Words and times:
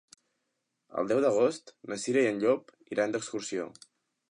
El 1.01 1.09
deu 1.11 1.21
d'agost 1.25 1.69
na 1.93 1.99
Cira 2.05 2.25
i 2.25 2.31
en 2.33 2.41
Llop 2.45 2.75
iran 2.97 3.17
d'excursió. 3.17 3.71